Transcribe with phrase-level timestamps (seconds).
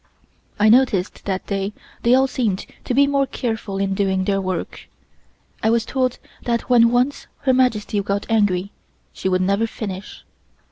[0.59, 4.89] I noticed that day they all seemed to be more careful in doing their work.
[5.61, 8.71] I was told that when once Her Majesty got angry,
[9.13, 10.25] she would never finish.